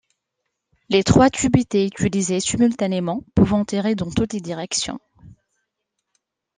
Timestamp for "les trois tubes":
0.89-1.57